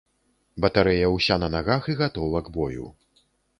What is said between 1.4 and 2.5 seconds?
на нагах і гатова